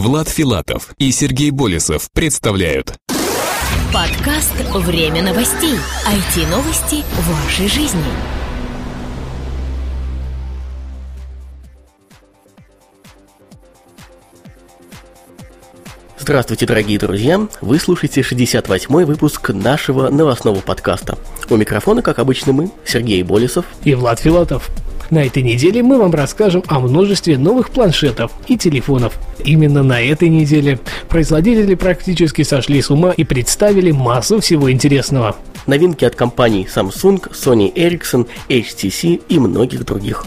Влад 0.00 0.30
Филатов 0.30 0.94
и 0.96 1.12
Сергей 1.12 1.50
Болесов 1.50 2.10
представляют 2.12 2.94
Подкаст 3.92 4.54
«Время 4.72 5.22
новостей». 5.22 5.74
IT-новости 6.08 7.04
в 7.04 7.44
вашей 7.44 7.68
жизни. 7.68 8.00
Здравствуйте, 16.18 16.64
дорогие 16.64 16.98
друзья! 16.98 17.46
Вы 17.60 17.78
слушаете 17.78 18.22
68-й 18.22 19.04
выпуск 19.04 19.50
нашего 19.50 20.08
новостного 20.08 20.60
подкаста. 20.60 21.18
У 21.50 21.56
микрофона, 21.56 22.00
как 22.00 22.18
обычно, 22.20 22.54
мы, 22.54 22.70
Сергей 22.86 23.22
Болесов 23.22 23.66
и 23.84 23.94
Влад 23.94 24.18
Филатов. 24.18 24.70
На 25.10 25.24
этой 25.24 25.42
неделе 25.42 25.82
мы 25.82 25.98
вам 25.98 26.12
расскажем 26.12 26.62
о 26.68 26.78
множестве 26.78 27.36
новых 27.36 27.70
планшетов 27.70 28.30
и 28.46 28.56
телефонов. 28.56 29.18
Именно 29.44 29.82
на 29.82 30.00
этой 30.00 30.28
неделе 30.28 30.78
производители 31.08 31.74
практически 31.74 32.42
сошли 32.42 32.80
с 32.80 32.90
ума 32.90 33.10
и 33.10 33.24
представили 33.24 33.90
массу 33.90 34.40
всего 34.40 34.70
интересного. 34.70 35.34
Новинки 35.66 36.04
от 36.04 36.14
компаний 36.14 36.68
Samsung, 36.72 37.28
Sony 37.32 37.72
Ericsson, 37.74 38.28
HTC 38.48 39.22
и 39.28 39.38
многих 39.40 39.84
других. 39.84 40.24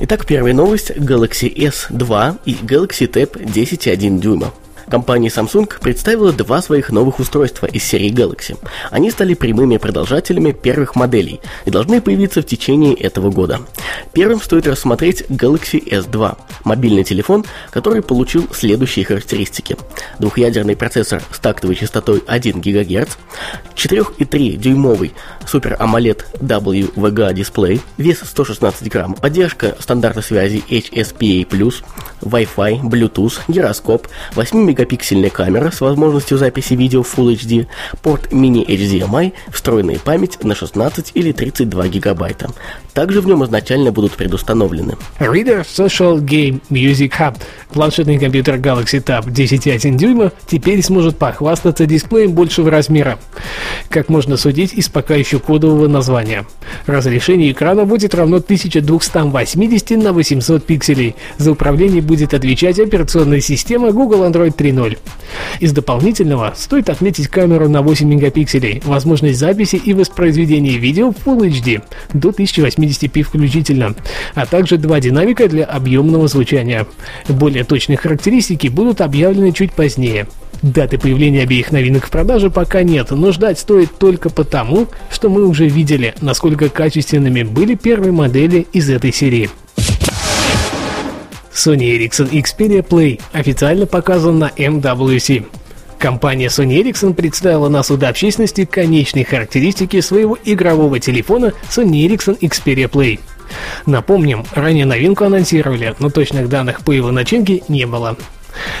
Итак, 0.00 0.26
первая 0.26 0.52
новость– 0.52 0.90
Galaxy 0.96 1.54
S2 1.54 2.38
и 2.46 2.54
Galaxy 2.54 3.06
Tab 3.06 3.40
10,1 3.40 4.18
дюйма. 4.18 4.52
Компания 4.92 5.28
Samsung 5.28 5.72
представила 5.80 6.32
два 6.32 6.60
своих 6.60 6.90
новых 6.90 7.18
устройства 7.18 7.64
из 7.64 7.82
серии 7.82 8.12
Galaxy. 8.12 8.58
Они 8.90 9.10
стали 9.10 9.32
прямыми 9.32 9.78
продолжателями 9.78 10.52
первых 10.52 10.96
моделей 10.96 11.40
и 11.64 11.70
должны 11.70 12.02
появиться 12.02 12.42
в 12.42 12.44
течение 12.44 12.92
этого 12.92 13.30
года. 13.30 13.60
Первым 14.12 14.42
стоит 14.42 14.66
рассмотреть 14.66 15.22
Galaxy 15.30 15.82
S2, 15.82 16.36
мобильный 16.64 17.04
телефон, 17.04 17.46
который 17.70 18.02
получил 18.02 18.46
следующие 18.52 19.06
характеристики. 19.06 19.78
Двухъядерный 20.18 20.76
процессор 20.76 21.22
с 21.32 21.38
тактовой 21.38 21.74
частотой 21.74 22.22
1 22.26 22.60
ГГц, 22.60 23.16
4,3-дюймовый 23.74 25.12
Super 25.50 25.78
AMOLED 25.78 26.22
WVGA 26.38 27.32
дисплей, 27.32 27.80
вес 27.96 28.18
116 28.22 28.90
грамм, 28.90 29.14
поддержка 29.14 29.74
стандарта 29.80 30.20
связи 30.20 30.62
HSPA+, 30.68 31.46
Wi-Fi, 32.20 32.82
Bluetooth, 32.82 33.40
гироскоп, 33.48 34.06
8-мегапиксельная 34.82 35.30
камера 35.30 35.70
с 35.70 35.80
возможностью 35.80 36.38
записи 36.38 36.74
видео 36.74 37.02
Full 37.02 37.34
HD, 37.34 37.66
порт 38.02 38.32
mini-HDMI, 38.32 39.32
встроенная 39.50 39.98
память 39.98 40.42
на 40.42 40.54
16 40.54 41.12
или 41.14 41.32
32 41.32 41.88
гигабайта. 41.88 42.50
Также 42.94 43.20
в 43.20 43.26
нем 43.26 43.42
изначально 43.44 43.90
будут 43.90 44.12
предустановлены 44.12 44.96
Reader 45.18 45.64
Social 45.64 46.20
Game 46.20 46.60
Music 46.70 47.12
Hub. 47.18 47.36
Планшетный 47.72 48.18
компьютер 48.18 48.56
Galaxy 48.56 49.02
Tab 49.02 49.26
10,1 49.26 49.96
дюйма 49.96 50.32
теперь 50.46 50.82
сможет 50.82 51.16
похвастаться 51.16 51.86
дисплеем 51.86 52.32
большего 52.32 52.70
размера. 52.70 53.18
Как 53.88 54.08
можно 54.08 54.36
судить 54.36 54.74
из 54.74 54.88
пока 54.88 55.14
еще 55.14 55.38
кодового 55.38 55.88
названия. 55.88 56.44
Разрешение 56.86 57.52
экрана 57.52 57.84
будет 57.84 58.14
равно 58.14 58.36
1280 58.36 59.90
на 60.02 60.12
800 60.12 60.66
пикселей. 60.66 61.16
За 61.38 61.52
управление 61.52 62.02
будет 62.02 62.34
отвечать 62.34 62.78
операционная 62.78 63.40
система 63.40 63.92
Google 63.92 64.24
Android 64.24 64.54
3.0. 64.72 64.98
Из 65.60 65.72
дополнительного 65.72 66.52
стоит 66.56 66.90
отметить 66.90 67.28
камеру 67.28 67.68
на 67.68 67.82
8 67.82 68.06
мегапикселей, 68.08 68.82
возможность 68.84 69.38
записи 69.38 69.76
и 69.76 69.94
воспроизведения 69.94 70.78
видео 70.78 71.12
в 71.12 71.26
Full 71.26 71.48
HD 71.48 71.82
до 72.12 72.30
1080p 72.30 73.22
включительно, 73.22 73.94
а 74.34 74.46
также 74.46 74.78
два 74.78 75.00
динамика 75.00 75.48
для 75.48 75.64
объемного 75.64 76.28
звучания. 76.28 76.86
Более 77.28 77.64
точные 77.64 77.96
характеристики 77.96 78.68
будут 78.68 79.00
объявлены 79.00 79.52
чуть 79.52 79.72
позднее. 79.72 80.26
Даты 80.62 80.96
появления 80.96 81.42
обеих 81.42 81.72
новинок 81.72 82.06
в 82.06 82.10
продаже 82.10 82.48
пока 82.48 82.84
нет, 82.84 83.10
но 83.10 83.32
ждать 83.32 83.58
стоит 83.58 83.98
только 83.98 84.30
потому, 84.30 84.86
что 85.10 85.28
мы 85.28 85.44
уже 85.46 85.66
видели, 85.66 86.14
насколько 86.20 86.68
качественными 86.68 87.42
были 87.42 87.74
первые 87.74 88.12
модели 88.12 88.66
из 88.72 88.88
этой 88.88 89.12
серии. 89.12 89.50
Sony 91.54 91.96
Ericsson 91.96 92.30
Xperia 92.30 92.86
Play 92.86 93.20
официально 93.32 93.86
показан 93.86 94.38
на 94.38 94.50
MWC. 94.56 95.46
Компания 95.98 96.48
Sony 96.48 96.82
Ericsson 96.82 97.14
представила 97.14 97.68
на 97.68 97.82
суд 97.82 98.02
общественности 98.02 98.64
конечные 98.64 99.24
характеристики 99.24 100.00
своего 100.00 100.36
игрового 100.44 100.98
телефона 100.98 101.52
Sony 101.70 102.06
Ericsson 102.06 102.38
Xperia 102.40 102.90
Play. 102.90 103.20
Напомним, 103.86 104.44
ранее 104.52 104.86
новинку 104.86 105.24
анонсировали, 105.24 105.94
но 105.98 106.10
точных 106.10 106.48
данных 106.48 106.84
по 106.84 106.90
его 106.90 107.12
начинке 107.12 107.62
не 107.68 107.86
было. 107.86 108.16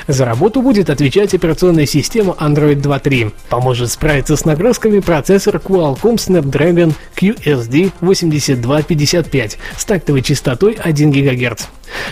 За 0.06 0.24
работу 0.24 0.62
будет 0.62 0.90
отвечать 0.90 1.34
операционная 1.34 1.86
система 1.86 2.34
Android 2.38 2.80
2.3. 2.82 3.32
Поможет 3.48 3.90
справиться 3.90 4.36
с 4.36 4.44
нагрузками 4.44 5.00
процессор 5.00 5.56
Qualcomm 5.56 6.16
Snapdragon 6.16 6.94
QSD 7.22 7.92
8255 8.00 9.58
с 9.76 9.84
тактовой 9.84 10.22
частотой 10.22 10.72
1 10.72 11.10
ГГц. 11.12 11.66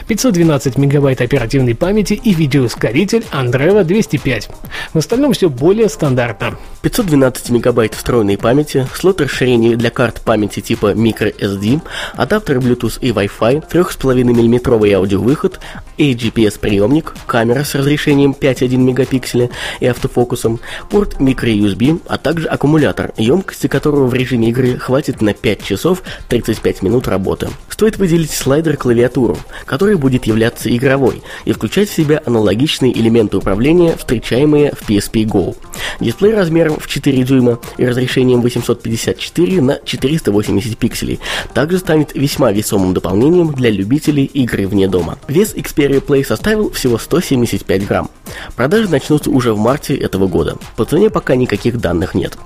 512 0.07 0.79
мегабайт 0.79 1.21
оперативной 1.21 1.75
памяти 1.75 2.15
и 2.15 2.35
видеоускоритель 2.35 3.25
Andreva 3.33 3.83
205. 3.83 4.51
В 4.93 4.99
остальном 4.99 5.33
все 5.33 5.49
более 5.49 5.89
стандартно. 5.89 6.57
512 6.83 7.51
мегабайт 7.51 7.95
встроенной 7.95 8.39
памяти, 8.39 8.87
слот 8.95 9.21
расширения 9.21 9.77
для 9.77 9.91
карт 9.91 10.21
памяти 10.23 10.61
типа 10.61 10.93
microSD, 10.93 11.81
адаптер 12.15 12.59
Bluetooth 12.59 12.99
и 13.01 13.11
Wi-Fi, 13.11 13.69
3,5 13.71 14.25
мм 14.25 14.73
аудиовыход, 14.97 15.61
AGPS-приемник, 15.99 17.15
камера 17.27 17.65
с 17.65 17.75
разрешением 17.75 18.35
5,1 18.39 18.77
мегапикселя 18.77 19.51
и 19.81 19.87
автофокусом, 19.87 20.61
порт 20.89 21.21
microUSB, 21.21 22.01
а 22.07 22.17
также 22.17 22.49
аккумулятор, 22.49 23.13
емкости 23.19 23.67
которого 23.67 24.07
в 24.07 24.15
режиме 24.15 24.49
игры 24.49 24.79
хватит 24.79 25.00
на 25.21 25.35
5 25.35 25.65
часов 25.65 26.03
35 26.29 26.83
минут 26.83 27.09
работы. 27.09 27.49
Стоит 27.69 27.97
выделить 27.97 28.33
слайдер-клавиатуру, 28.33 29.39
который 29.65 29.97
будет 29.97 30.27
являться 30.27 30.75
игровой 30.75 31.23
и 31.47 31.53
включать 31.53 31.89
в 31.89 31.95
себя 31.95 32.23
аналогичные 32.27 32.93
элементы 32.97 33.39
управления, 33.39 33.97
встречаемые 33.97 34.73
в 34.73 34.89
PSP 34.89 35.25
Go. 35.25 35.57
Дисплей 35.99 36.35
размером 36.35 36.79
в 36.79 36.87
4 36.87 37.23
дюйма 37.23 37.59
и 37.79 37.87
разрешением 37.87 38.43
854 38.43 39.63
на 39.63 39.81
480 39.85 40.77
пикселей 40.77 41.21
также 41.55 41.79
станет 41.79 42.15
весьма 42.15 42.53
весомым 42.53 42.95
дополнением 42.95 43.53
для 43.53 43.71
любителей 43.71 44.25
игры 44.25 44.67
вне 44.67 44.89
дома. 44.89 45.19
Вес 45.29 45.55
Xperia 45.55 46.05
Play 46.05 46.25
составил 46.25 46.71
всего 46.71 46.99
175 46.99 47.87
грамм. 47.87 48.11
Продажи 48.57 48.89
начнутся 48.89 49.31
уже 49.31 49.55
в 49.55 49.59
марте 49.59 49.95
этого 49.95 50.27
года. 50.27 50.57
По 50.77 50.85
цене 50.85 51.11
пока 51.11 51.35
никаких 51.35 51.81
данных 51.81 52.15
нет. 52.15 52.37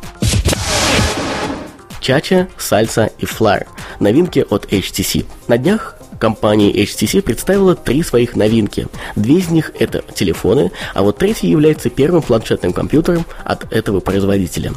Чача, 2.04 2.48
Сальса 2.58 3.10
и 3.18 3.24
Flyer. 3.24 3.66
Новинки 3.98 4.44
от 4.50 4.66
HTC. 4.70 5.24
На 5.48 5.56
днях 5.56 5.96
компания 6.20 6.70
HTC 6.70 7.22
представила 7.22 7.74
три 7.74 8.02
своих 8.02 8.36
новинки. 8.36 8.88
Две 9.16 9.36
из 9.36 9.48
них 9.48 9.72
это 9.78 10.04
телефоны, 10.14 10.70
а 10.92 11.02
вот 11.02 11.16
третий 11.16 11.48
является 11.48 11.88
первым 11.88 12.20
планшетным 12.20 12.74
компьютером 12.74 13.24
от 13.42 13.72
этого 13.72 14.00
производителя. 14.00 14.74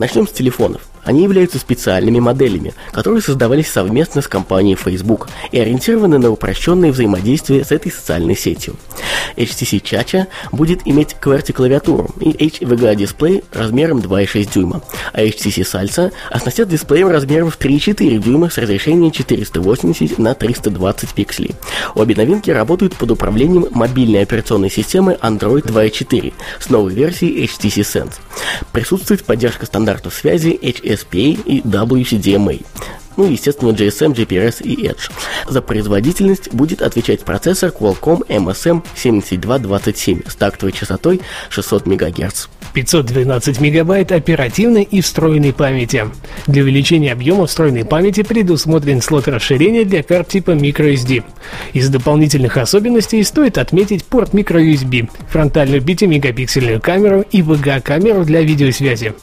Начнем 0.00 0.26
с 0.26 0.32
телефонов. 0.32 0.82
Они 1.04 1.22
являются 1.22 1.60
специальными 1.60 2.18
моделями, 2.18 2.74
которые 2.90 3.22
создавались 3.22 3.70
совместно 3.70 4.20
с 4.20 4.26
компанией 4.26 4.74
Facebook 4.74 5.28
и 5.52 5.60
ориентированы 5.60 6.18
на 6.18 6.30
упрощенное 6.30 6.90
взаимодействие 6.90 7.64
с 7.64 7.70
этой 7.70 7.92
социальной 7.92 8.36
сетью. 8.36 8.74
HTC 9.36 9.82
Chacha 9.82 10.26
будет 10.52 10.80
иметь 10.84 11.16
QWERTY-клавиатуру 11.20 12.10
и 12.20 12.30
HVGA-дисплей 12.30 13.44
размером 13.52 13.98
2,6 13.98 14.52
дюйма, 14.52 14.82
а 15.12 15.22
HTC 15.22 15.62
Salsa 15.62 16.12
оснастят 16.30 16.68
дисплеем 16.68 17.08
размером 17.08 17.50
в 17.50 17.58
3,4 17.58 18.18
дюйма 18.18 18.50
с 18.50 18.58
разрешением 18.58 19.10
480 19.10 20.18
на 20.18 20.34
320 20.34 21.10
пикселей. 21.10 21.54
Обе 21.94 22.14
новинки 22.14 22.50
работают 22.50 22.96
под 22.96 23.12
управлением 23.12 23.66
мобильной 23.70 24.22
операционной 24.22 24.70
системы 24.70 25.18
Android 25.22 25.64
2.4 25.64 26.32
с 26.58 26.68
новой 26.68 26.94
версией 26.94 27.44
HTC 27.44 27.82
Sense. 27.82 28.14
Присутствует 28.72 29.24
поддержка 29.24 29.66
стандартов 29.66 30.14
связи 30.14 30.58
HS 30.60 30.96
SPA 30.96 31.42
и 31.44 31.60
WCDMA. 31.60 32.64
Ну 33.16 33.28
и, 33.28 33.32
естественно, 33.32 33.70
GSM, 33.70 34.14
GPRS 34.14 34.62
и 34.62 34.86
Edge. 34.86 35.10
За 35.48 35.62
производительность 35.62 36.52
будет 36.52 36.82
отвечать 36.82 37.20
процессор 37.20 37.70
Qualcomm 37.70 38.26
MSM 38.28 38.84
7227 38.94 40.22
с 40.26 40.34
тактовой 40.34 40.72
частотой 40.72 41.20
600 41.50 41.86
МГц. 41.86 42.46
512 42.74 43.60
мегабайт 43.60 44.12
оперативной 44.12 44.82
и 44.82 45.00
встроенной 45.00 45.54
памяти. 45.54 46.10
Для 46.46 46.62
увеличения 46.62 47.12
объема 47.12 47.46
встроенной 47.46 47.86
памяти 47.86 48.22
предусмотрен 48.22 49.00
слот 49.00 49.28
расширения 49.28 49.84
для 49.84 50.02
карт 50.02 50.28
типа 50.28 50.50
microSD. 50.50 51.24
Из 51.72 51.88
дополнительных 51.88 52.58
особенностей 52.58 53.22
стоит 53.22 53.56
отметить 53.56 54.04
порт 54.04 54.34
microUSB, 54.34 55.08
фронтальную 55.30 55.80
5-мегапиксельную 55.80 56.80
камеру 56.80 57.24
и 57.32 57.40
VGA-камеру 57.40 58.24
для 58.26 58.42
видеосвязи. 58.42 59.14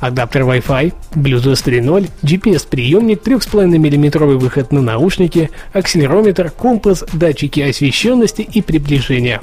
Адаптер 0.00 0.42
Wi-Fi, 0.42 0.92
Bluetooth 1.14 1.64
3.0, 1.64 2.10
GPS-приемник, 2.22 3.22
3,5 3.36 3.78
мм 3.78 4.24
выход 4.24 4.72
на 4.72 4.80
наушники, 4.80 5.50
акселерометр, 5.72 6.50
компас, 6.50 7.04
датчики 7.12 7.60
освещенности 7.60 8.42
и 8.42 8.62
приближения. 8.62 9.40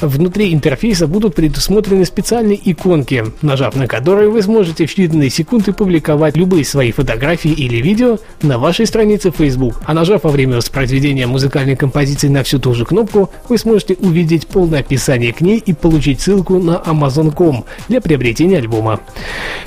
Внутри 0.00 0.52
интерфейса 0.52 1.06
будут 1.06 1.34
предусмотрены 1.34 2.04
специальные 2.04 2.58
иконки, 2.70 3.24
нажав 3.42 3.76
на 3.76 3.86
которые 3.86 4.28
вы 4.28 4.42
сможете 4.42 4.86
в 4.86 4.96
считанные 4.96 5.30
секунды 5.30 5.72
публиковать 5.72 6.36
любые 6.36 6.64
свои 6.64 6.92
фотографии 6.92 7.50
или 7.50 7.76
видео 7.76 8.18
на 8.42 8.58
вашей 8.58 8.86
странице 8.86 9.30
Facebook. 9.30 9.80
А 9.84 9.94
нажав 9.94 10.24
во 10.24 10.30
время 10.30 10.56
воспроизведения 10.56 11.26
музыкальной 11.26 11.76
композиции 11.76 12.28
на 12.28 12.42
всю 12.42 12.58
ту 12.58 12.74
же 12.74 12.84
кнопку, 12.84 13.30
вы 13.48 13.58
сможете 13.58 13.94
увидеть 13.94 14.46
полное 14.46 14.80
описание 14.80 15.32
к 15.32 15.40
ней 15.40 15.58
и 15.58 15.72
получить 15.72 16.20
ссылку 16.20 16.58
на 16.58 16.76
Amazon.com 16.76 17.64
для 17.88 18.00
приобретения 18.00 18.58
альбома. 18.58 19.00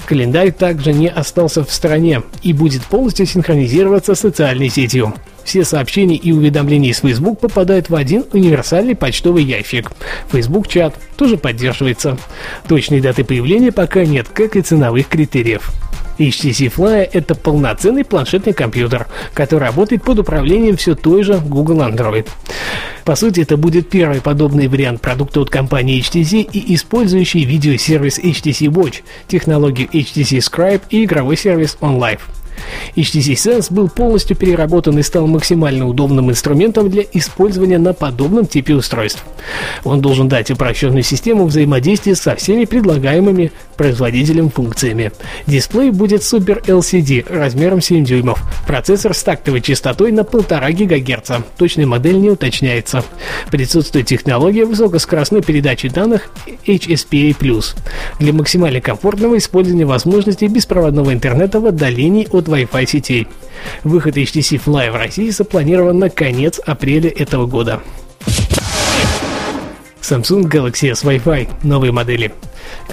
Календарь 0.05 0.51
также 0.51 0.93
не 0.93 1.09
остался 1.09 1.63
в 1.63 1.71
стороне 1.71 2.23
и 2.43 2.53
будет 2.53 2.83
полностью 2.83 3.25
синхронизироваться 3.25 4.15
с 4.15 4.19
социальной 4.19 4.69
сетью. 4.69 5.13
Все 5.47 5.63
сообщения 5.63 6.17
и 6.17 6.33
уведомления 6.33 6.89
из 6.89 6.99
Facebook 6.99 7.39
попадают 7.39 7.89
в 7.89 7.95
один 7.95 8.25
универсальный 8.33 8.97
почтовый 8.97 9.45
ящик. 9.45 9.93
Facebook 10.29 10.67
чат 10.67 10.93
тоже 11.15 11.37
поддерживается. 11.37 12.17
Точной 12.67 12.99
даты 12.99 13.23
появления 13.23 13.71
пока 13.71 14.03
нет, 14.03 14.27
как 14.27 14.57
и 14.57 14.61
ценовых 14.61 15.07
критериев. 15.07 15.71
HTC 16.19 16.69
Fly— 16.75 17.09
это 17.13 17.33
полноценный 17.33 18.03
планшетный 18.03 18.51
компьютер, 18.51 19.07
который 19.33 19.63
работает 19.63 20.03
под 20.03 20.19
управлением 20.19 20.75
все 20.75 20.95
той 20.95 21.23
же 21.23 21.37
Google 21.37 21.77
Android. 21.77 22.27
По 23.05 23.15
сути, 23.15 23.39
это 23.39 23.55
будет 23.55 23.89
первый 23.89 24.19
подобный 24.19 24.67
вариант 24.67 24.99
продукта 24.99 25.39
от 25.39 25.49
компании 25.49 26.01
HTC 26.01 26.41
и 26.41 26.75
использующий 26.75 27.45
видеосервис 27.45 28.19
HTC 28.19 28.67
Watch, 28.67 28.95
технологию 29.29 29.87
HTC 29.93 30.39
Scribe 30.39 30.81
и 30.89 31.05
игровой 31.05 31.37
сервис 31.37 31.77
OnLive. 31.79 32.19
HTC 32.95 33.33
Sense 33.33 33.73
был 33.73 33.89
полностью 33.89 34.35
переработан 34.35 34.97
и 34.97 35.03
стал 35.03 35.27
максимально 35.27 35.87
удобным 35.87 36.29
инструментом 36.29 36.89
для 36.89 37.03
использования 37.13 37.77
на 37.77 37.93
подобном 37.93 38.45
типе 38.45 38.75
устройств. 38.75 39.23
Он 39.83 40.01
должен 40.01 40.27
дать 40.27 40.51
упрощенную 40.51 41.03
систему 41.03 41.45
взаимодействия 41.45 42.15
со 42.15 42.35
всеми 42.35 42.65
предлагаемыми 42.65 43.51
производителем 43.75 44.49
функциями. 44.49 45.11
Дисплей 45.45 45.91
будет 45.91 46.21
Super 46.21 46.63
LCD 46.65 47.25
размером 47.29 47.81
7 47.81 48.03
дюймов, 48.03 48.41
процессор 48.65 49.13
с 49.13 49.23
тактовой 49.23 49.61
частотой 49.61 50.11
на 50.11 50.21
1,5 50.21 50.85
ГГц, 50.85 51.31
точная 51.57 51.85
модель 51.85 52.17
не 52.17 52.29
уточняется. 52.29 53.03
Присутствует 53.51 54.07
технология 54.07 54.65
высокоскоростной 54.65 55.41
передачи 55.41 55.89
данных 55.89 56.29
HSPA+, 56.65 57.63
для 58.19 58.33
максимально 58.33 58.81
комфортного 58.81 59.37
использования 59.37 59.85
возможностей 59.85 60.47
беспроводного 60.47 61.13
интернета 61.13 61.59
в 61.59 61.65
отдалении 61.65 62.27
от 62.31 62.47
Wi-Fi 62.57 62.85
сетей. 62.87 63.27
Выход 63.83 64.17
HTC 64.17 64.61
Fly 64.63 64.91
в 64.91 64.95
России 64.95 65.29
запланирован 65.29 65.99
на 65.99 66.09
конец 66.09 66.59
апреля 66.65 67.09
этого 67.09 67.45
года. 67.45 67.81
Samsung 70.01 70.43
Galaxy 70.43 70.89
S 70.89 71.03
Wi-Fi 71.03 71.49
новые 71.63 71.91
модели. 71.91 72.31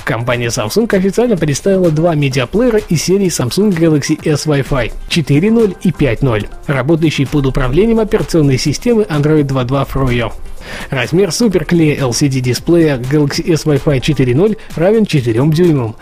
Компания 0.05 0.49
Samsung 0.49 0.93
официально 0.96 1.37
представила 1.37 1.90
два 1.90 2.14
медиаплеера 2.14 2.78
из 2.78 3.05
серии 3.05 3.28
Samsung 3.28 3.70
Galaxy 3.70 4.19
S 4.28 4.46
Wi-Fi 4.46 4.93
4.0 5.08 5.76
и 5.82 5.90
5.0, 5.90 6.49
работающие 6.67 7.26
под 7.26 7.46
управлением 7.46 8.00
операционной 8.00 8.58
системы 8.58 9.02
Android 9.02 9.44
2.2 9.44 9.88
Froyo. 9.88 10.32
Размер 10.90 11.32
суперклея 11.32 11.96
LCD 11.96 12.40
дисплея 12.40 12.99
Galaxy 12.99 13.52
S 13.52 13.64
Wi-Fi 13.64 14.00
4.0 14.00 14.56
равен 14.76 15.06
4 15.06 15.50
дюймам, 15.50 15.96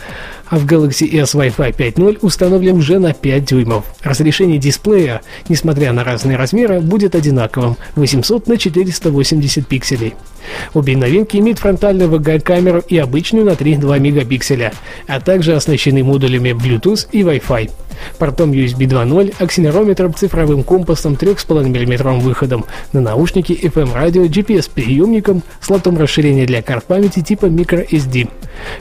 а 0.48 0.58
в 0.58 0.66
Galaxy 0.66 1.18
S 1.18 1.34
Wi-Fi 1.34 1.74
5.0 1.74 2.18
установлен 2.20 2.76
уже 2.76 2.98
на 2.98 3.12
5 3.12 3.44
дюймов. 3.44 3.84
Разрешение 4.02 4.58
дисплея, 4.58 5.22
несмотря 5.48 5.92
на 5.92 6.04
разные 6.04 6.36
размеры, 6.36 6.80
будет 6.80 7.14
одинаковым– 7.14 7.76
800 7.96 8.48
на 8.48 8.58
480 8.58 9.66
пикселей. 9.66 10.14
Обе 10.74 10.96
новинки 10.96 11.36
имеют 11.36 11.58
фронтальную 11.58 12.10
VGA-камеру 12.10 12.82
и 12.86 12.98
обычную 12.98 13.46
на 13.46 13.52
3,2 13.52 13.98
мегапикселя, 13.98 14.72
а 15.06 15.20
также 15.20 15.54
оснащены 15.54 16.04
модулями 16.04 16.50
Bluetooth 16.50 17.06
и 17.12 17.22
Wi-Fi 17.22 17.70
портом 18.18 18.52
USB 18.52 18.86
2.0, 18.86 19.34
акселерометром, 19.42 20.14
цифровым 20.14 20.62
компасом, 20.62 21.14
3,5 21.14 21.68
мм 21.68 22.12
выходом 22.20 22.64
на 22.92 23.00
наушники, 23.00 23.52
FM-радио, 23.52 24.24
GPS-приемником, 24.24 25.42
слотом 25.60 25.98
расширения 25.98 26.46
для 26.46 26.62
карт 26.62 26.84
памяти 26.84 27.20
типа 27.20 27.46
microSD. 27.46 28.28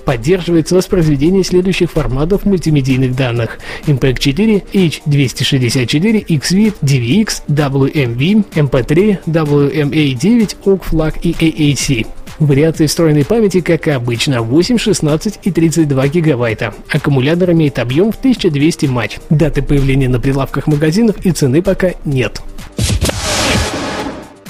Поддерживается 0.05 0.75
воспроизведение 0.75 1.43
следующих 1.43 1.91
форматов 1.91 2.45
мультимедийных 2.45 3.15
данных 3.15 3.59
MPEG-4, 3.87 4.63
H264, 4.73 6.25
XVID, 6.25 6.73
DVX, 6.81 7.43
WMV, 7.47 8.45
MP3, 8.53 9.19
WMA9, 9.25 10.55
OGG-FLAG 10.65 11.19
и 11.21 11.31
AAC. 11.31 12.20
Вариации 12.41 12.87
встроенной 12.87 13.23
памяти, 13.23 13.61
как 13.61 13.87
обычно, 13.87 14.41
8, 14.41 14.79
16 14.79 15.39
и 15.43 15.51
32 15.51 16.07
гигабайта. 16.07 16.73
Аккумулятор 16.89 17.51
имеет 17.51 17.77
объем 17.77 18.11
в 18.11 18.17
1200 18.17 18.87
матч. 18.87 19.19
Даты 19.29 19.61
появления 19.61 20.09
на 20.09 20.19
прилавках 20.19 20.65
магазинов 20.65 21.23
и 21.23 21.31
цены 21.31 21.61
пока 21.61 21.91
нет. 22.03 22.41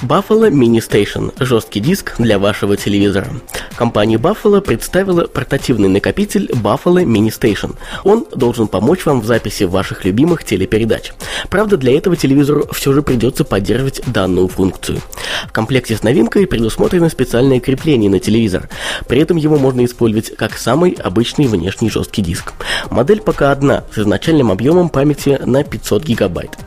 Buffalo 0.02 0.50
Mini 0.50 0.80
Station– 0.80 1.32
жесткий 1.40 1.80
диск 1.80 2.16
для 2.18 2.40
вашего 2.40 2.76
телевизора. 2.76 3.28
Компания 3.76 4.18
Buffalo 4.18 4.60
представила 4.60 5.28
портативный 5.28 5.90
накопитель 5.90 6.50
Buffalo 6.52 7.04
Mini 7.04 7.28
Station. 7.28 7.76
Он 8.04 8.26
должен 8.34 8.68
помочь 8.68 9.06
вам 9.06 9.22
в 9.22 9.26
записи 9.26 9.64
ваших 9.64 10.04
любимых 10.04 10.44
телепередач. 10.44 11.14
Правда, 11.50 11.78
для 11.78 11.96
этого 11.96 12.16
телевизору 12.16 12.68
все 12.72 12.94
же 12.94 13.04
придется 13.04 13.44
поддерживать 13.44 14.02
данную 14.08 14.48
функцию. 14.48 15.02
В 15.48 15.52
комплекте 15.52 15.96
с 15.96 16.02
новинкой 16.02 16.48
предусмотрено 16.48 17.10
специальное 17.10 17.60
крепление 17.60 18.10
на 18.10 18.20
телевизор. 18.20 18.70
При 19.08 19.22
этом 19.22 19.38
его 19.38 19.58
можно 19.58 19.86
использовать 19.86 20.36
как 20.36 20.58
самый 20.58 20.94
обычный 20.94 21.46
внешний 21.46 21.92
жесткий 21.92 22.24
диск. 22.24 22.54
Модель 22.90 23.22
пока 23.22 23.52
одна, 23.52 23.84
с 23.94 24.00
изначальным 24.00 24.52
объемом 24.52 24.90
памяти 24.90 25.40
на 25.46 25.64
500 25.64 26.04
гигабайт. 26.04 26.58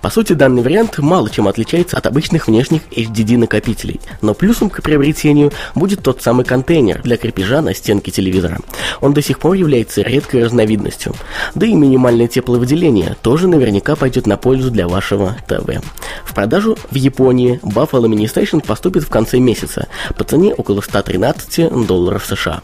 По 0.00 0.10
сути, 0.10 0.34
данный 0.34 0.62
вариант 0.62 0.98
мало 0.98 1.30
чем 1.30 1.48
отличается 1.48 1.96
от 1.96 2.06
обычных 2.06 2.46
внешних 2.46 2.73
внешних 2.74 2.82
HDD 2.90 3.38
накопителей, 3.38 4.00
но 4.20 4.34
плюсом 4.34 4.70
к 4.70 4.82
приобретению 4.82 5.52
будет 5.74 6.02
тот 6.02 6.22
самый 6.22 6.44
контейнер 6.44 7.02
для 7.02 7.16
крепежа 7.16 7.60
на 7.60 7.74
стенке 7.74 8.10
телевизора. 8.10 8.58
Он 9.00 9.12
до 9.12 9.22
сих 9.22 9.38
пор 9.38 9.54
является 9.54 10.02
редкой 10.02 10.44
разновидностью. 10.44 11.14
Да 11.54 11.66
и 11.66 11.74
минимальное 11.74 12.28
тепловыделение 12.28 13.16
тоже 13.22 13.48
наверняка 13.48 13.96
пойдет 13.96 14.26
на 14.26 14.36
пользу 14.36 14.70
для 14.70 14.88
вашего 14.88 15.36
ТВ. 15.46 15.82
В 16.24 16.34
продажу 16.34 16.76
в 16.90 16.94
Японии 16.94 17.60
Buffalo 17.62 18.06
Mini 18.06 18.24
Station 18.24 18.64
поступит 18.64 19.04
в 19.04 19.08
конце 19.08 19.38
месяца 19.38 19.88
по 20.16 20.24
цене 20.24 20.54
около 20.54 20.80
113 20.80 21.86
долларов 21.86 22.24
США. 22.26 22.60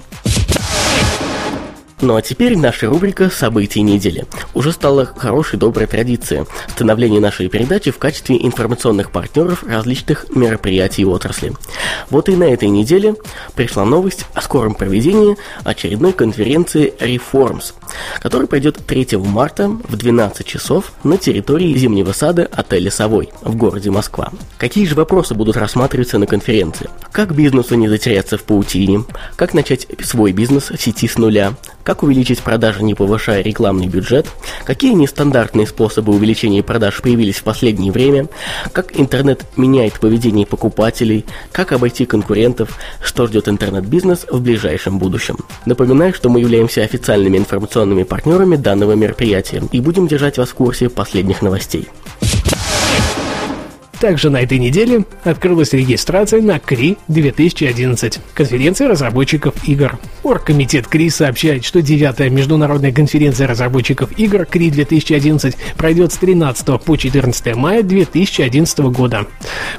Ну 2.02 2.16
а 2.16 2.22
теперь 2.22 2.56
наша 2.56 2.86
рубрика 2.86 3.28
«События 3.28 3.82
недели». 3.82 4.24
Уже 4.54 4.72
стала 4.72 5.04
хорошей 5.04 5.58
доброй 5.58 5.86
традицией 5.86 6.46
становление 6.68 7.20
нашей 7.20 7.48
передачи 7.48 7.90
в 7.90 7.98
качестве 7.98 8.38
информационных 8.40 9.10
партнеров 9.10 9.64
различных 9.64 10.24
мероприятий 10.34 11.02
и 11.02 11.04
отрасли. 11.04 11.52
Вот 12.08 12.30
и 12.30 12.36
на 12.36 12.44
этой 12.44 12.70
неделе 12.70 13.16
пришла 13.54 13.84
новость 13.84 14.24
о 14.32 14.40
скором 14.40 14.74
проведении 14.74 15.36
очередной 15.62 16.14
конференции 16.14 16.94
Reforms, 16.98 17.74
которая 18.22 18.46
пойдет 18.46 18.78
3 18.86 19.18
марта 19.18 19.68
в 19.68 19.94
12 19.94 20.46
часов 20.46 20.92
на 21.04 21.18
территории 21.18 21.76
зимнего 21.76 22.12
сада 22.12 22.48
отеля 22.50 22.90
«Совой» 22.90 23.28
в 23.42 23.56
городе 23.56 23.90
Москва. 23.90 24.30
Какие 24.56 24.86
же 24.86 24.94
вопросы 24.94 25.34
будут 25.34 25.58
рассматриваться 25.58 26.16
на 26.16 26.26
конференции? 26.26 26.88
Как 27.12 27.34
бизнесу 27.34 27.74
не 27.74 27.88
затеряться 27.88 28.38
в 28.38 28.44
паутине? 28.44 29.04
Как 29.36 29.52
начать 29.52 29.86
свой 30.02 30.32
бизнес 30.32 30.70
в 30.70 30.80
сети 30.80 31.06
с 31.06 31.18
нуля? 31.18 31.54
Как 31.90 32.04
увеличить 32.04 32.38
продажи, 32.40 32.84
не 32.84 32.94
повышая 32.94 33.42
рекламный 33.42 33.88
бюджет, 33.88 34.28
какие 34.62 34.92
нестандартные 34.92 35.66
способы 35.66 36.14
увеличения 36.14 36.62
продаж 36.62 37.02
появились 37.02 37.38
в 37.38 37.42
последнее 37.42 37.90
время, 37.90 38.28
как 38.70 38.96
интернет 38.96 39.44
меняет 39.56 39.94
поведение 39.94 40.46
покупателей, 40.46 41.24
как 41.50 41.72
обойти 41.72 42.06
конкурентов, 42.06 42.78
что 43.02 43.26
ждет 43.26 43.48
интернет-бизнес 43.48 44.24
в 44.30 44.40
ближайшем 44.40 45.00
будущем. 45.00 45.38
Напоминаю, 45.66 46.14
что 46.14 46.28
мы 46.28 46.38
являемся 46.38 46.82
официальными 46.82 47.38
информационными 47.38 48.04
партнерами 48.04 48.54
данного 48.54 48.92
мероприятия 48.92 49.60
и 49.72 49.80
будем 49.80 50.06
держать 50.06 50.38
вас 50.38 50.50
в 50.50 50.54
курсе 50.54 50.88
последних 50.90 51.42
новостей. 51.42 51.88
Также 54.00 54.30
на 54.30 54.38
этой 54.38 54.58
неделе 54.58 55.04
открылась 55.24 55.74
регистрация 55.74 56.40
на 56.40 56.58
КРИ 56.58 56.96
2011, 57.08 58.18
конференция 58.32 58.88
разработчиков 58.88 59.54
игр. 59.68 59.98
Оргкомитет 60.22 60.86
КРИ 60.86 61.10
сообщает, 61.10 61.66
что 61.66 61.80
9-я 61.80 62.30
международная 62.30 62.92
конференция 62.92 63.46
разработчиков 63.46 64.18
игр 64.18 64.46
КРИ 64.46 64.70
2011 64.70 65.54
пройдет 65.76 66.14
с 66.14 66.16
13 66.16 66.82
по 66.82 66.96
14 66.96 67.54
мая 67.56 67.82
2011 67.82 68.78
года. 68.78 69.26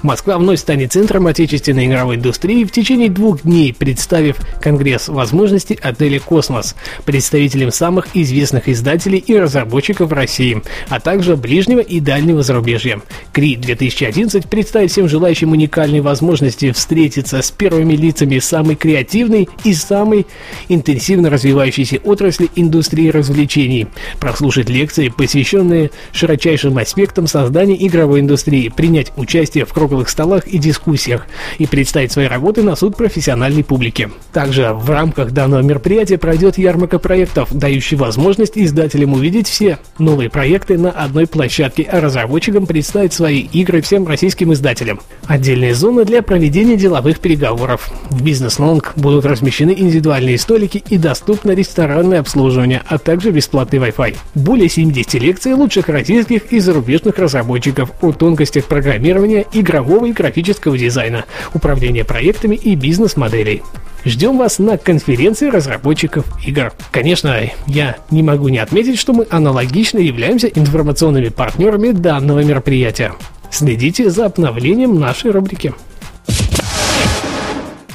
Москва 0.03 0.37
вновь 0.37 0.59
станет 0.59 0.93
центром 0.93 1.25
отечественной 1.25 1.87
игровой 1.87 2.17
индустрии 2.17 2.63
в 2.63 2.71
течение 2.71 3.09
двух 3.09 3.41
дней, 3.41 3.73
представив 3.73 4.37
Конгресс 4.61 5.07
возможностей 5.07 5.79
отеля 5.81 6.19
«Космос», 6.19 6.75
представителям 7.05 7.71
самых 7.71 8.09
известных 8.13 8.69
издателей 8.69 9.17
и 9.17 9.35
разработчиков 9.35 10.11
России, 10.11 10.61
а 10.89 10.99
также 10.99 11.35
ближнего 11.35 11.79
и 11.79 11.99
дальнего 11.99 12.43
зарубежья. 12.43 13.01
КРИ 13.33 13.55
2011 13.55 14.10
представит 14.49 14.91
всем 14.91 15.07
желающим 15.07 15.51
уникальные 15.51 16.01
возможности 16.01 16.71
встретиться 16.71 17.41
с 17.41 17.51
первыми 17.51 17.93
лицами 17.93 18.39
самой 18.39 18.75
креативной 18.75 19.47
и 19.63 19.73
самой 19.73 20.25
интенсивно 20.69 21.29
развивающейся 21.29 21.97
отрасли 22.03 22.49
индустрии 22.55 23.09
развлечений, 23.09 23.87
прослушать 24.19 24.69
лекции, 24.69 25.09
посвященные 25.09 25.91
широчайшим 26.11 26.77
аспектам 26.77 27.27
создания 27.27 27.75
игровой 27.87 28.19
индустрии, 28.19 28.69
принять 28.69 29.11
участие 29.15 29.65
в 29.65 29.73
круглых 29.73 30.09
столах 30.09 30.47
и 30.47 30.57
дискуссиях 30.57 31.27
и 31.57 31.65
представить 31.65 32.11
свои 32.11 32.27
работы 32.27 32.63
на 32.63 32.75
суд 32.75 32.97
профессиональной 32.97 33.63
публики. 33.63 34.09
Также 34.33 34.73
в 34.73 34.89
рамках 34.89 35.31
данного 35.31 35.61
мероприятия 35.61 36.17
пройдет 36.17 36.57
ярмарка 36.57 36.99
проектов, 36.99 37.49
дающий 37.51 37.95
возможность 37.95 38.57
издателям 38.57 39.13
увидеть 39.13 39.47
все 39.47 39.79
новые 39.97 40.29
проекты 40.29 40.77
на 40.77 40.91
одной 40.91 41.27
площадке, 41.27 41.83
а 41.83 42.01
разработчикам 42.01 42.65
представить 42.65 43.13
свои 43.13 43.39
игры 43.39 43.81
всем 43.81 44.00
российским 44.07 44.53
издателям. 44.53 44.99
Отдельные 45.25 45.75
зоны 45.75 46.05
для 46.05 46.21
проведения 46.21 46.75
деловых 46.75 47.19
переговоров. 47.19 47.91
В 48.09 48.23
бизнес-лонг 48.23 48.93
будут 48.95 49.25
размещены 49.25 49.71
индивидуальные 49.71 50.37
столики 50.37 50.83
и 50.89 50.97
доступно 50.97 51.51
ресторанное 51.51 52.19
обслуживание, 52.19 52.81
а 52.87 52.97
также 52.97 53.31
бесплатный 53.31 53.79
Wi-Fi. 53.79 54.15
Более 54.35 54.69
70 54.69 55.13
лекций 55.15 55.53
лучших 55.53 55.89
российских 55.89 56.51
и 56.51 56.59
зарубежных 56.59 57.17
разработчиков 57.17 57.91
о 58.01 58.11
тонкостях 58.11 58.65
программирования, 58.65 59.45
игрового 59.53 60.05
и 60.05 60.11
графического 60.11 60.77
дизайна, 60.77 61.25
управления 61.53 62.05
проектами 62.05 62.55
и 62.55 62.75
бизнес-моделей. 62.75 63.63
Ждем 64.03 64.37
вас 64.37 64.57
на 64.57 64.77
конференции 64.77 65.49
разработчиков 65.49 66.25
игр. 66.45 66.73
Конечно, 66.91 67.37
я 67.67 67.97
не 68.09 68.23
могу 68.23 68.47
не 68.49 68.57
отметить, 68.57 68.97
что 68.97 69.13
мы 69.13 69.27
аналогично 69.29 69.99
являемся 69.99 70.47
информационными 70.47 71.29
партнерами 71.29 71.91
данного 71.91 72.43
мероприятия. 72.43 73.13
Следите 73.51 74.09
за 74.09 74.25
обновлением 74.25 74.99
нашей 74.99 75.31
рубрики. 75.31 75.73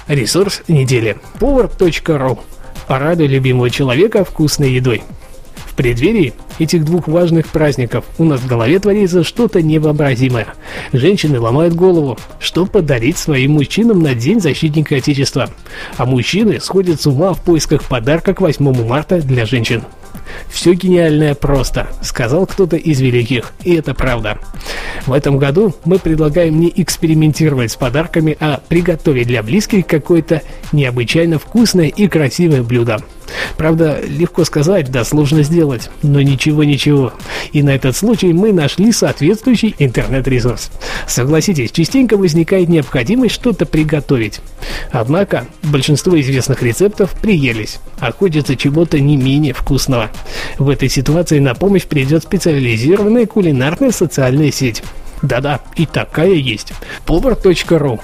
Ресурс 0.07 0.63
недели. 0.69 1.17
Повар.ру. 1.41 2.39
Порадуй 2.87 3.27
любимого 3.27 3.69
человека 3.71 4.25
вкусной 4.25 4.71
едой. 4.71 5.03
Преддверии 5.77 6.33
этих 6.59 6.85
двух 6.87 7.07
важных 7.07 7.49
праздников 7.49 8.05
у 8.19 8.25
нас 8.25 8.41
в 8.41 8.47
голове 8.47 8.79
творится 8.79 9.23
что-то 9.23 9.61
невообразимое. 9.61 10.49
Женщины 10.93 11.39
ломают 11.39 11.75
голову, 11.75 12.19
что 12.41 12.65
подарить 12.65 13.19
своим 13.19 13.53
мужчинам 13.53 14.01
на 14.01 14.15
День 14.15 14.41
защитника 14.41 14.97
Отечества. 14.97 15.51
А 15.99 16.07
мужчины 16.07 16.61
сходят 16.61 17.01
с 17.01 17.07
ума 17.07 17.35
в 17.35 17.43
поисках 17.43 17.85
подарка 17.85 18.33
к 18.33 18.41
8 18.41 18.87
марта 18.87 19.21
для 19.21 19.45
женщин. 19.45 19.83
«Все 20.49 20.73
гениальное 20.73 21.35
просто»,— 21.35 21.89
сказал 22.03 22.47
кто-то 22.47 22.77
из 22.77 23.01
великих, 23.01 23.53
и 23.63 23.75
это 23.75 23.95
правда. 23.95 24.39
В 25.07 25.13
этом 25.13 25.39
году 25.39 25.75
мы 25.85 25.99
предлагаем 25.99 26.59
не 26.59 26.73
экспериментировать 26.75 27.71
с 27.71 27.77
подарками, 27.77 28.37
а 28.41 28.61
приготовить 28.67 29.29
для 29.29 29.43
близких 29.43 29.87
какое-то 29.87 30.43
необычайно 30.73 31.39
вкусное 31.39 31.89
и 31.89 32.09
красивое 32.09 32.63
блюдо. 32.63 32.99
Правда, 33.57 34.01
легко 34.07 34.45
сказать, 34.45 34.91
да 34.91 35.05
сложно 35.05 35.43
сделать, 35.43 35.91
но 36.03 36.21
ничего-ничего. 36.21 37.13
И 37.53 37.63
на 37.63 37.71
этот 37.71 37.97
случай 37.97 38.33
мы 38.33 38.53
нашли 38.53 38.93
соответствующий 38.93 39.75
интернет-ресурс. 39.79 40.71
Согласитесь, 41.07 41.73
частенько 41.73 42.17
возникает 42.17 42.69
необходимость 42.69 43.35
что-то 43.35 43.67
приготовить. 43.67 44.41
Однако, 44.91 45.47
большинство 45.63 46.19
известных 46.21 46.63
рецептов 46.63 47.13
приелись, 47.21 47.79
а 47.99 48.13
хочется 48.13 48.57
чего-то 48.57 49.01
не 49.01 49.17
менее 49.17 49.55
вкусного. 49.55 50.11
В 50.59 50.69
этой 50.69 50.89
ситуации 50.89 51.39
на 51.39 51.55
помощь 51.55 51.85
придет 51.85 52.23
специализированная 52.25 53.27
кулинарная 53.27 53.91
социальная 53.91 54.51
сеть. 54.51 54.83
Да-да, 55.23 55.61
и 55.77 55.87
такая 55.87 56.35
есть. 56.35 56.73
Повар.ру 57.07 58.01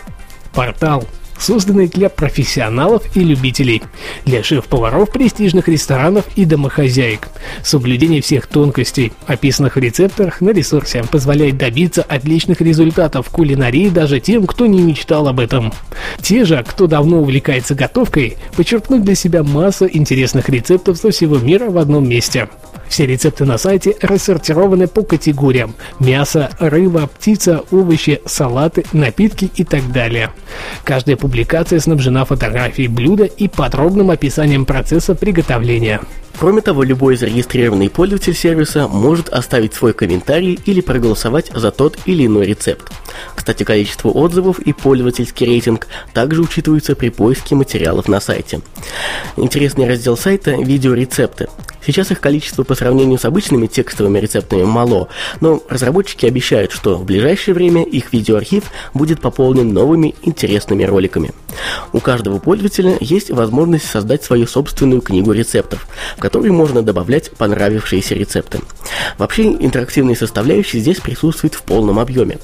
Портал 0.53 1.07
созданный 1.43 1.89
для 1.89 2.09
профессионалов 2.09 3.17
и 3.17 3.21
любителей, 3.21 3.83
для 4.25 4.43
шеф-поваров 4.43 5.11
престижных 5.11 5.69
ресторанов 5.69 6.25
и 6.37 6.45
домохозяек. 6.45 7.29
Соблюдение 7.63 8.23
всех 8.23 8.47
тонкостей, 8.47 9.13
описанных 9.27 9.77
в 9.77 9.79
рецептах 9.81 10.41
на 10.41 10.51
ресурсе, 10.51 11.05
позволяет 11.11 11.59
добиться 11.59 12.03
отличных 12.03 12.61
результатов 12.61 13.27
в 13.27 13.31
кулинарии 13.31 13.89
даже 13.89 14.21
тем, 14.21 14.47
кто 14.47 14.67
не 14.67 14.83
мечтал 14.83 15.29
об 15.29 15.41
этом. 15.41 15.73
Те 16.21 16.45
же, 16.45 16.65
кто 16.67 16.87
давно 16.87 17.21
увлекается 17.21 17.75
готовкой, 17.75 18.37
подчеркнут 18.57 19.03
для 19.03 19.15
себя 19.15 19.43
массу 19.43 19.89
интересных 19.91 20.49
рецептов 20.49 20.97
со 20.99 21.11
всего 21.11 21.39
мира 21.39 21.71
в 21.71 21.79
одном 21.79 22.09
месте. 22.09 22.49
Все 22.89 23.07
рецепты 23.07 23.47
на 23.47 23.57
сайте 23.57 23.97
рассортированы 24.03 24.87
по 24.87 25.03
категориям– 25.03 25.75
мясо, 25.99 26.51
рыба, 26.59 27.07
птица, 27.07 27.63
овощи, 27.71 28.21
салаты, 28.27 28.85
напитки 28.93 29.51
и 29.57 29.65
так 29.65 29.91
далее. 29.93 30.31
Каждая 30.85 31.17
публикация 31.33 31.81
снабжена 31.81 32.27
фотографией 32.27 32.89
блюда 32.89 33.25
и 33.25 33.49
подробным 33.49 34.11
описанием 34.11 34.67
процесса 34.67 35.15
приготовления. 35.15 36.03
Кроме 36.39 36.61
того, 36.61 36.83
любой 36.83 37.17
зарегистрированный 37.17 37.89
пользователь 37.89 38.35
сервиса 38.35 38.89
может 38.89 39.29
оставить 39.29 39.75
свой 39.75 39.93
комментарий 39.93 40.59
или 40.67 40.81
проголосовать 40.81 41.51
за 41.55 41.71
тот 41.71 41.99
или 42.05 42.27
иной 42.27 42.47
рецепт. 42.47 42.91
Кстати, 43.35 43.63
количество 43.63 44.09
отзывов 44.09 44.59
и 44.59 44.73
пользовательский 44.73 45.47
рейтинг 45.47 45.87
также 46.13 46.43
учитываются 46.43 46.97
при 46.97 47.11
поиске 47.11 47.55
материалов 47.55 48.09
на 48.09 48.21
сайте. 48.21 48.61
Интересный 49.37 49.87
раздел 49.87 50.17
сайта– 50.17 50.51
видеорецепты. 50.59 51.49
Сейчас 51.85 52.11
их 52.11 52.21
количество 52.21 52.63
по 52.63 52.75
сравнению 52.75 53.19
с 53.19 53.25
обычными 53.25 53.67
текстовыми 53.67 54.19
рецептами 54.21 54.63
мало, 54.63 55.09
но 55.41 55.63
разработчики 55.69 56.27
обещают, 56.27 56.71
что 56.73 56.97
в 56.97 57.05
ближайшее 57.05 57.55
время 57.55 57.83
их 57.83 58.13
видеоархив 58.13 58.65
будет 58.95 59.21
пополнен 59.21 59.73
новыми 59.73 60.15
интересными 60.23 60.85
роликами. 60.85 61.33
У 61.93 62.01
каждого 62.01 62.39
пользователя 62.39 62.97
есть 63.01 63.31
возможность 63.31 63.87
создать 63.87 64.25
свою 64.25 64.47
собственную 64.47 65.01
книгу 65.01 65.33
рецептов, 65.33 65.87
в 66.17 66.21
которой 66.21 66.51
можно 66.51 66.83
добавлять 66.83 67.31
понравившиеся 67.33 68.15
рецепты. 68.15 68.61
Вообще, 69.19 69.45
интерактивные 69.45 70.17
составляющие 70.17 70.81
здесь 70.81 71.01
присутствуют 71.01 71.55
в 71.55 71.63
полном 71.63 71.99
объеме. 71.99 72.39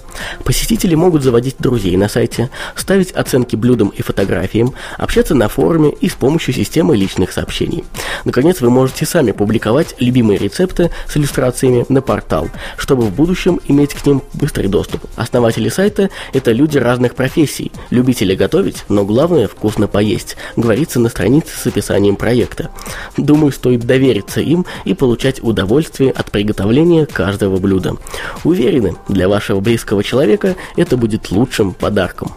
Посетители 0.44 0.94
могут 0.94 1.22
заводить 1.22 1.56
друзей 1.58 1.96
на 1.96 2.08
сайте, 2.08 2.50
ставить 2.74 3.12
оценки 3.12 3.56
блюдам 3.56 3.88
и 3.88 4.02
фотографиям, 4.02 4.74
общаться 4.96 5.34
на 5.34 5.48
форуме 5.48 5.90
и 5.90 6.08
с 6.08 6.14
помощью 6.14 6.54
системы 6.54 6.96
личных 6.96 7.32
сообщений. 7.32 7.84
Наконец, 8.24 8.60
вы 8.60 8.70
можете 8.70 9.06
сами 9.06 9.32
публиковать 9.32 9.94
любимые 9.98 10.38
рецепты 10.38 10.90
с 11.08 11.16
иллюстрациями 11.16 11.86
на 11.88 12.02
портал, 12.02 12.48
чтобы 12.76 13.02
в 13.02 13.14
будущем 13.14 13.60
иметь 13.66 13.94
к 13.94 14.04
ним 14.06 14.22
быстрый 14.34 14.68
доступ. 14.68 15.04
Основатели 15.16 15.68
сайта– 15.68 16.10
это 16.32 16.52
люди 16.52 16.78
разных 16.78 17.14
профессий, 17.14 17.72
любители 17.90 18.34
готовить, 18.34 18.84
но 18.98 19.04
главное– 19.04 19.46
вкусно 19.48 19.86
поесть, 19.86 20.36
говорится 20.56 20.98
на 20.98 21.08
странице 21.08 21.56
с 21.56 21.64
описанием 21.68 22.16
проекта. 22.16 22.70
Думаю, 23.16 23.52
стоит 23.52 23.86
довериться 23.86 24.40
им 24.40 24.66
и 24.84 24.92
получать 24.92 25.40
удовольствие 25.40 26.10
от 26.10 26.32
приготовления 26.32 27.06
каждого 27.06 27.58
блюда. 27.58 27.94
Уверены, 28.42 28.96
для 29.06 29.28
вашего 29.28 29.60
близкого 29.60 30.02
человека 30.02 30.56
это 30.74 30.96
будет 30.96 31.30
лучшим 31.30 31.74
подарком. 31.74 32.32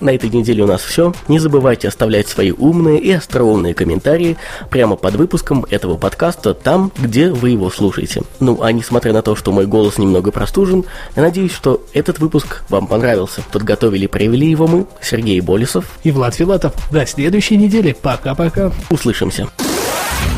На 0.00 0.10
этой 0.10 0.30
неделе 0.30 0.62
у 0.64 0.66
нас 0.66 0.82
все. 0.82 1.12
Не 1.28 1.38
забывайте 1.38 1.88
оставлять 1.88 2.28
свои 2.28 2.50
умные 2.50 2.98
и 2.98 3.12
остроумные 3.12 3.74
комментарии 3.74 4.36
прямо 4.70 4.96
под 4.96 5.16
выпуском 5.16 5.66
этого 5.70 5.96
подкаста 5.96 6.54
там, 6.54 6.92
где 6.98 7.30
вы 7.30 7.50
его 7.50 7.70
слушаете. 7.70 8.22
Ну, 8.40 8.62
а 8.62 8.72
несмотря 8.72 9.12
на 9.12 9.22
то, 9.22 9.36
что 9.36 9.52
мой 9.52 9.66
голос 9.66 9.98
немного 9.98 10.30
простужен, 10.30 10.84
я 11.14 11.22
надеюсь, 11.22 11.52
что 11.52 11.82
этот 11.92 12.18
выпуск 12.18 12.62
вам 12.68 12.86
понравился. 12.86 13.42
Подготовили 13.52 14.04
и 14.04 14.08
провели 14.08 14.50
его 14.50 14.66
мы, 14.66 14.86
Сергей 15.00 15.40
Болесов 15.40 15.98
и 16.02 16.10
Влад 16.10 16.34
Филатов. 16.34 16.72
До 16.90 17.06
следующей 17.06 17.56
недели. 17.56 17.96
Пока-пока. 18.00 18.72
Услышимся. 18.90 19.48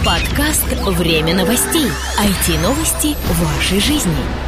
Подкаст 0.05 0.65
«Время 0.99 1.35
новостей». 1.35 1.88
IT-новости 2.19 3.17
вашей 3.29 3.81
жизни. 3.81 4.48